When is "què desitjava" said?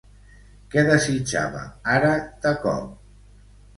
0.75-1.61